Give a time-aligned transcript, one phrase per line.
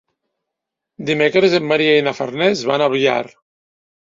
[1.09, 3.21] Dimecres en Maria i na Farners van a Biar.